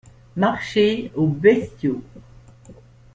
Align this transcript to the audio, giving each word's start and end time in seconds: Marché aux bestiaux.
Marché 0.35 1.11
aux 1.13 1.27
bestiaux. 1.27 2.01